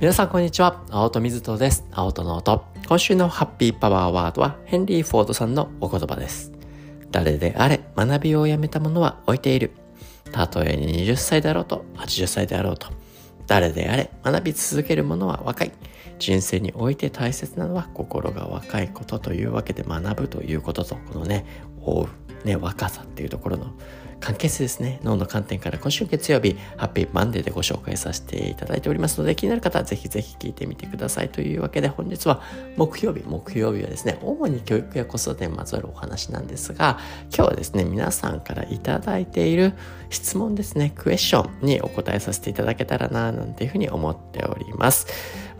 [0.00, 0.84] 皆さんこんにちは。
[0.90, 1.84] 青戸水戸です。
[1.90, 2.64] 青戸の音。
[2.86, 6.52] 今週のハッピーパワーワードはヘンリー・フォードさんのお言葉です。
[7.10, 9.72] 誰であれ学びをやめた者は置いている。
[10.30, 12.86] たとえ20歳であろうと80歳であろうと。
[13.48, 15.72] 誰であれ学び続ける者は若い。
[16.20, 21.44] 人生において大切なのは心が若いことというわけで学ぶということと、このね、
[21.82, 22.02] 追
[22.44, 23.72] う、ね、若さっていうところの
[24.20, 25.00] 関係性ですね。
[25.02, 31.28] 脳の観点から今週月曜日、ハッピーマンデーでご紹介させていただいておりますので、気になる方はぜひぜひ聞いてみてください。
[31.28, 32.42] というわけで本日は
[32.76, 36.98] 木曜日、木曜日はですね、主に教育や子育てにまつわるお話なんですが、
[37.34, 39.74] 今日はですね、皆さんからいただいている
[40.10, 45.06] 質問ですね、クエスチョンにお答えさせていただけたらな、なんていうふうに思っております。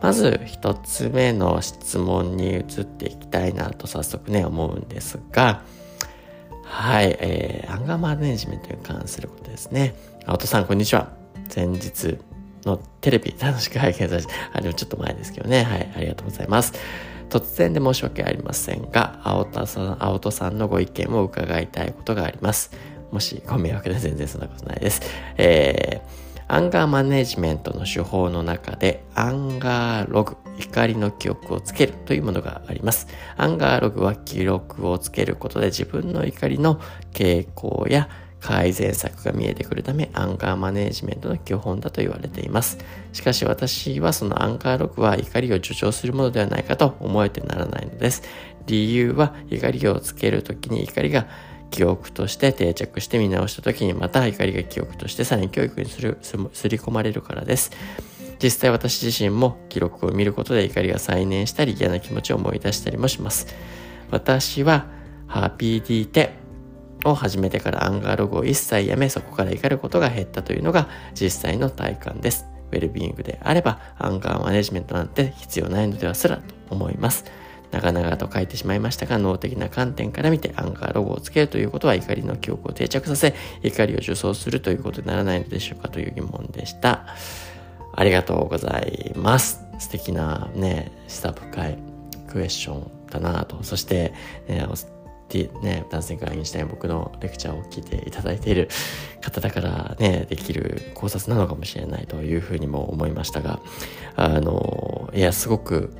[0.00, 5.62] まず一つ目の質問に移っていきたいなと早速ね、思うんですが、
[6.68, 9.94] はい、えー、アンガーマネジメントに関することですね。
[10.26, 11.10] 青戸さん、こんにちは。
[11.54, 12.18] 前日
[12.64, 15.64] のテレビ楽しく拝見させて、あ、でもちょっと前ですけどね。
[15.64, 16.74] はい、ありがとうございます。
[17.30, 22.70] 突然で申し訳ありませんが、青田さん、青戸さんのご意見を伺いたいことがあります。
[23.10, 25.00] もしご迷惑で全然そんなことないです。
[25.36, 33.06] えーアンガーマネジメントの手法の中でアンガーログ、怒りの記憶をつけるというものがあります。
[33.36, 36.80] アンガーログは記録をつけることで自分の怒りの
[37.12, 38.08] 傾向や
[38.40, 42.78] 改善策が見えてくるためアンガーマネジメントの基本だと言われています。
[43.12, 48.22] しかし私はそのアンガーログは怒りを助長するものではないかと思えてならないのです。
[48.66, 51.26] 理由は怒りをつけるときに怒りが
[51.70, 57.70] 記憶として定着して見直した時にまた怒りが記憶としてさらに教育にするすり込まれるからです。
[58.42, 63.48] 実際私自身も記録を見ることで怒りが再燃したり嫌な気持ちを思い出したりもします。
[64.10, 64.86] 私は
[65.26, 66.32] ハーピー d テ
[67.04, 72.46] を始めてからアンガーログを一切やめそこから怒ることが減ったというのが実際の体感です。
[72.70, 77.24] ウェルビーイングであればアンガーマネジメントなんて必要ないのではすらと思います。
[77.70, 87.06] 長々と書いてしまいましたが、脳的な観点から見てアンガーログをつけるということは怒りの記憶を定着させ、怒りを助長するということにならないのでしょうかという疑問でした。
[87.94, 89.60] ありがとうございます。
[89.78, 91.78] 素敵なね、下深い
[92.28, 93.62] クエスチョンだなと。
[93.62, 94.12] そして、
[94.48, 94.66] ね、
[95.62, 98.68] ね、男性からインシュタイン僕のレクチャーを聞いていただいている
[99.20, 103.60] 方だからね、できる考察なのかもしれないというふうにも思いましたが、
[104.16, 105.94] あの、いや、すごく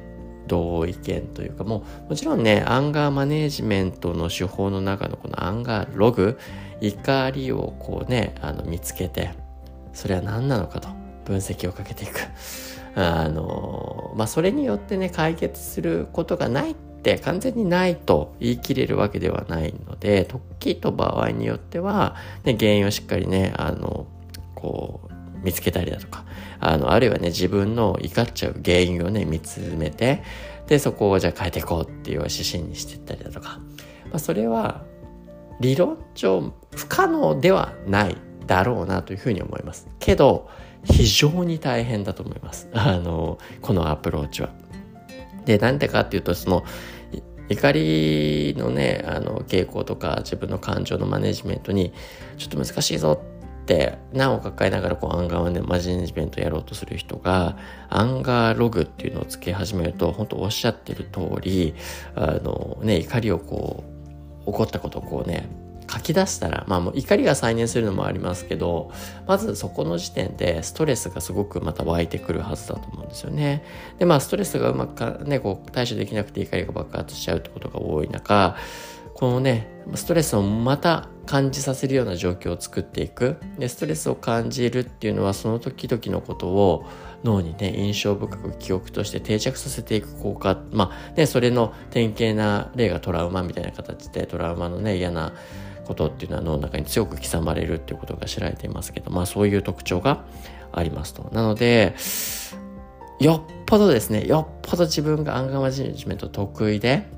[0.48, 6.38] 同意見というかもうもちろんねアンガーマネージメントの手法の中のこのアンガーログ
[6.81, 9.31] 怒りをこうねあの見つけて
[9.92, 10.88] それは何なのかと
[11.25, 12.20] 分析をかけていく。
[12.97, 24.06] あのまあそれによってね解決することがないって完全にないと言い切れるわけではないので時と場合によっては、ね、原因をしっかりねあの
[24.56, 25.07] こう
[25.43, 26.25] 見つけたりだとか、
[26.60, 30.22] あの、あるいはね、自分の怒っちゃう原因をね、見つめて、
[30.66, 33.60] で、そこをじゃあ変えていこうっていう指針にしていったりだとか、
[34.06, 34.84] まあ、それは、
[35.60, 38.16] 理論上不可能ではない
[38.47, 39.88] だろうなというふうに思います。
[39.99, 40.49] けど、
[40.84, 42.69] 非常に大変だと思います。
[42.75, 44.50] あの、このアプローチは。
[45.44, 46.65] で、なんでかっていうと、その、
[47.49, 51.93] 怒りのね、あの、傾向とか自分の感情のマネジメントに、
[52.37, 53.20] ちょっと難しいぞ
[53.75, 57.59] って難を抱えながらこうアンガーね、マジネジメントやろうとする人が、
[57.91, 61.75] アンガーログっていうのをつけ始めると、本当おっしゃってる通り、
[62.15, 63.84] あのね、怒りをこ
[64.47, 65.47] う、起こったことをこうね、
[65.91, 68.91] 書き出したら、まあもう怒りが再燃するのもありますけど、
[69.27, 73.65] まずそこの時点でストレスがすごくまた湧いてくるはずだと思うんですよね。
[73.99, 78.56] で、まあストレスがうまくね、こう対処できなくて怒りが爆発しちゃうってことが多い中、
[79.19, 83.37] このね、ストレスをまた感じさせるような状況を作っていく。
[83.59, 86.87] で、ストレスを感じるっていうのはその時々のことを
[87.25, 90.62] 脳にね、印象深く記憶として定着させていく効果。
[90.71, 95.33] まあ、ね、それの典型な例がトラウマみたいな形で、トラウマのね、嫌な
[95.85, 100.27] ことっていうのは脳の中に強く刻まれるっていうことが知られていますけど、まあそういう特徴が
[100.71, 101.29] ありますと。
[101.32, 101.97] なので、
[103.19, 107.18] よっぽどですね、よっぽど自分がアンガーマネジメント得意で、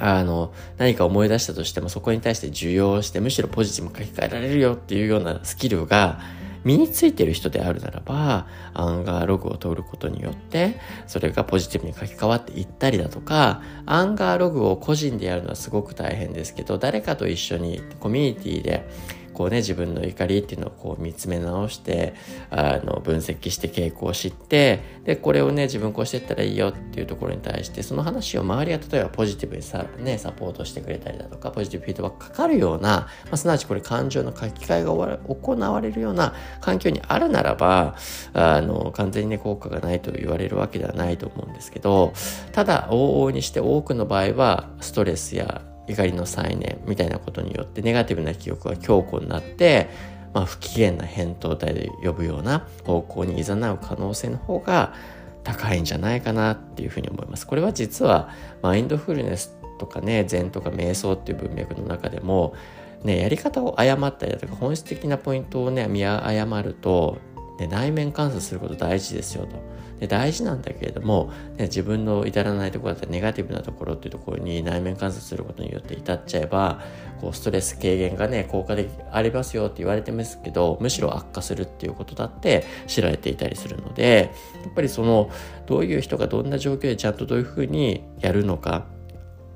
[0.00, 6.20] あの、何か思い出したとしてもそこに対して受容してむしろポジティブに書き換えられるよっていうようなスキルが
[6.64, 18.88] 身についてる人であるならば、アンガーログを取ることによって、それがポジティブに書き換わっていったりだとか、アンガーログを個人でやるのはすごく大変ですけど、誰かと一緒にコミュニティで
[19.34, 22.14] こうね自分の怒りっていうのをこう見つめ直して
[22.50, 37.96] あの分析して傾向を知ってでこれをね自分こうしていったらいいよっていうところに対してその話を周りが例えばポジティブにさ、ね、サポートしてくれたりだとかポジティブフィードバックかかるような、まあ、すなわちこれ感情の書き換えが行われるような環境にあるならば
[38.32, 42.12] あの完全にね効果がないと言われるわけではないと思うんですけど
[42.52, 49.88] ただ往々にして多くの場合はストレスや怒りの再燃みたいなことによってネガティブな記憶が強固になって
[50.32, 54.94] まあ、不機嫌な扁桃体で呼ぶような方向に誘う可能性の方が
[55.42, 57.46] 高いんじゃないかなっていうふうに思います。
[57.46, 58.30] これは実は
[58.62, 62.54] マインドフルネスとかね禅とか瞑想っていう文脈の中でも
[63.02, 67.18] ねやり方を誤ったりだとか本質的なポイントをね見誤ると、
[67.60, 69.80] ね、内面観察すること大事ですよと。
[70.00, 76.80] で大事なんだけれども、ね、自分の至らないところだったりネガティブなところっていうところに内面観察することによって至っちゃえば
[77.20, 84.32] こうストレス軽減がね効果的ありますよって言われてますけどむしろ悪化するっていうことだって知られていたりするので
[84.64, 85.30] やっぱりその
[85.66, 88.86] どういう人がどんな状況でちゃんとどういうふうにやるのか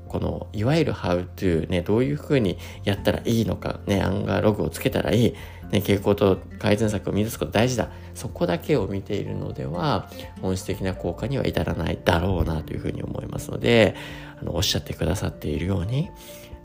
[0.08, 5.34] このいわゆる How to ねどういうふうにやったらいいのかねアンガーログをつけたらいい
[5.70, 7.88] ね、傾向と改善策を見出すこと大事だ。
[8.14, 10.08] そこだけを見ているのでは
[10.40, 13.96] 本質的な効果には至らないだろうなというふうに思いますので
[14.40, 16.10] あのおっしゃってくださっているように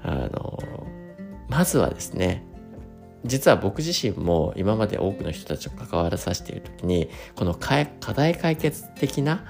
[0.03, 0.59] あの
[1.50, 2.45] まずはですね
[3.25, 9.44] 実は僕自身も今まで多くの人たちと関わらさせている時にこの課題解決的な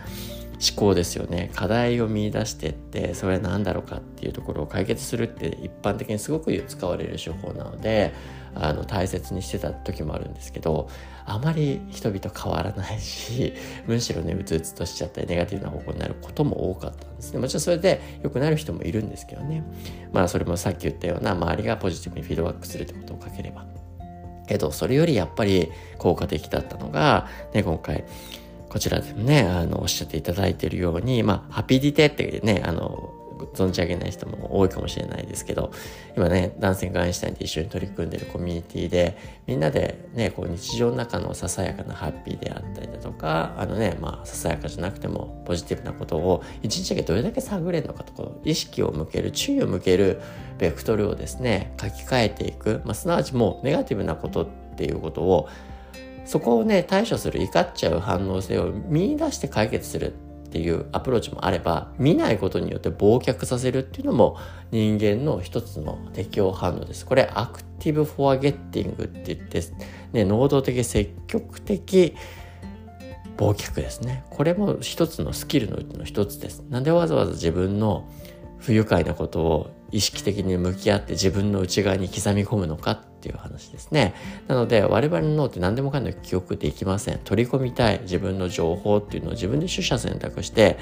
[0.60, 1.52] 思考ですよね。
[1.56, 8.14] 課題を見出してってそれは何だろうかっていうところを解決するって一般的にすごく使われる手法なので
[8.56, 10.90] あの大切にしてた時もあるんですけど
[11.26, 13.54] あまり人々変わらないし
[13.88, 17.40] むしろねうつうつとしちゃったりネガティブな方向になることも多かったんですね。
[17.40, 19.64] もちろんそれで良くなる人もいるんですけどね。
[20.12, 23.66] まあそれもさっき言ったような周りがポジティブにフィードバックするってことをかければ。
[24.48, 25.70] けどそれよりやっぱり
[26.00, 28.04] 効果的だったのが、ね、今回
[28.70, 33.14] こちらでもねあのおっしゃっていただいているようにまあハピディテってねあの
[33.54, 35.72] 存じ上げない人も多いかもしれないですけど
[36.16, 39.18] 今ね男性がアインシュタインと一緒に取り組んでるコミュニティで
[39.48, 50.22] みんなでねこう日常の中のささやかなハッピーであったりだとかあのねまあささやかじゃなくてもポジティブなことを一日だけどれだけ探れるのかとか意識を向ける注意を向ける
[50.58, 55.50] ベクトルをですね書き換えていく、まあ、すなわちもうネガティブなことっていうことを
[56.30, 64.38] そこをね対処する怒っちゃう反応性を見出して解決するっていうアプローチもあれば見ないことによって忘却させるっていうのも
[64.70, 67.04] 人間の一つの適応反応です。
[67.04, 69.64] これアクティブフォアゲッティングって言って、
[70.14, 72.16] ね、能動的積極的
[73.38, 74.24] 忘却ですね。
[74.30, 76.64] これも一つのスキルのうちの一つです。
[76.70, 78.08] なんでわざわざ自分の
[78.60, 84.14] 不愉快なことを意識的に向き合って自分の内側に刻み込むのかっていう話ですね。
[84.48, 87.20] なので我々の脳って何でもかんでも記憶できません。
[87.20, 90.78] 取り込みたい自分の情報っていうのを自分で取捨選択して、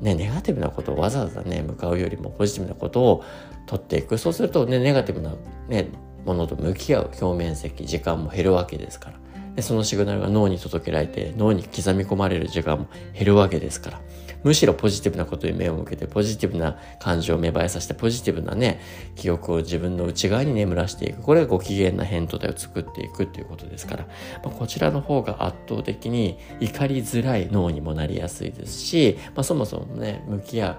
[0.00, 3.24] ね、ネガティブなことをわざわざね、向かうよりもポジティブなことを
[3.66, 4.16] 取っていく。
[4.16, 5.34] そうするとね、ネガティブな
[5.68, 5.88] ね、
[6.24, 9.22] ものと向き合う表面積、時間も減るわけですから。
[9.54, 14.00] でそのシグナルが脳に届けられて脳に刻み込まれる時間も減るわけですから
[14.44, 18.80] むしろポジティブなことに目を向けてポジティブな感情を芽生えさせてポジティブなね
[19.14, 21.22] 記憶を自分の内側に眠らしていく。
[21.22, 24.06] これがご機嫌な扁桃体を作っていくっていうことですから、
[24.42, 30.76] まあ、こちらの方が圧倒的に怒りづらい脳にもなりやすいですし、まあ、そもそもね向き合う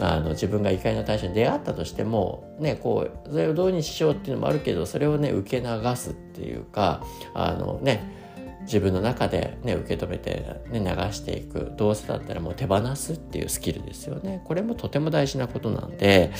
[0.00, 7.02] あの自分が怒りの対象に出会ったとしてもねこうそれをどうにしようっていうのもあるけどそれをね受け流すっていうか
[7.34, 8.17] あのね
[8.68, 11.72] 自分の中でね受け止めて、ね、流していく。
[11.76, 14.42] どうせだったらもう手放すっていうスキルですよね。
[14.44, 16.30] これもとても大事なことなんで、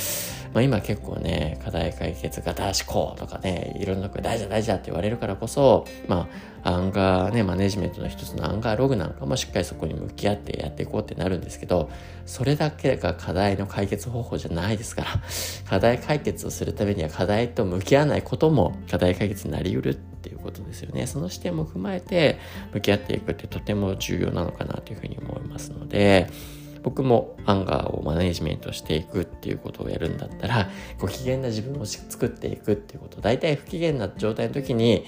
[0.52, 6.28] まあ、今結構ね課題解決型思考とかねいろんな声大事だ大事だって言われるからこそま
[6.62, 11.90] あアンガーねマネジメントの一つのアンガーログなんかもしっかりそこに向き合ってやっていこうってなるんですけど
[12.26, 15.08] それだけが課題の解決方法じゃないですから
[15.68, 21.06] 課題解決をするためには課題と向き合わないことも課題解決になりうるっていうことですよね。
[21.06, 22.38] その視点も踏まえて
[22.72, 26.28] 向き合っていくってとても重要なのかなというふうに思いますので
[26.82, 35.04] 僕もアンガーをマネジメントしていくっていうことをやるんだったらご機嫌な自分を作っていくっていうこと大体不機嫌な状態の時に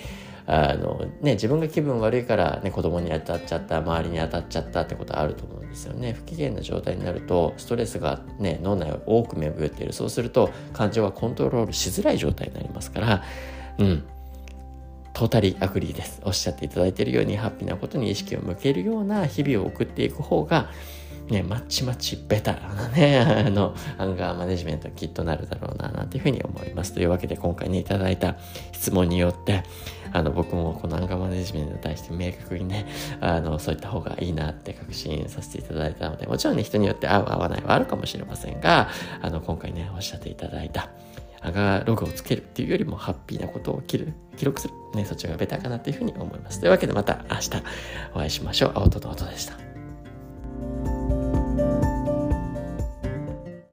[0.53, 6.12] あのね、自分が気分悪いから、ね、子供に当たっちゃった周りに当たっちゃったってことあると思うんですよね。
[6.12, 9.93] 不機嫌な状態になるとストレスが、ね、脳内を多く巡っている。
[9.93, 13.23] そうすると感情がコントロールしづらい状態になりますから
[13.79, 14.05] うん。
[15.12, 16.21] totally agree です。
[16.25, 20.71] おっしゃっていただいているように、ハッピーなことに意識を向けるような日々を送っていく方が、
[21.29, 26.93] ね、まちまちベタなね、 あの、アンガーマネジメントきっとなるだろうな、なんていうふうに思います。
[26.93, 28.37] というわけで今回ね、いただいた
[28.73, 29.62] 質問によって、
[30.12, 32.87] あの、僕もこのアンガーマネジメントに対して明確にね、
[33.21, 38.88] あの、そういった方がいいなって確信させていただいたので、もちろんね、人によって合う合わないはあるかもしれませんが、
[39.23, 40.90] あの、今回ね、おっしゃっていただいた、
[41.42, 43.99] アガログをつけるっていうよりもハッピーなことを記
[44.44, 44.75] 録する。
[44.94, 46.61] ね、そっちがベターかなっていうふうに思います。
[46.61, 47.50] というわけでまた明日
[48.14, 48.73] お会いしましょう。
[48.75, 49.70] 青ととでした。